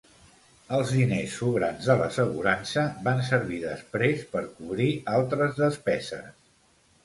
[0.77, 4.91] Els diners sobrants de l'assegurança van servir després per cobrir
[5.23, 6.29] altres despeses.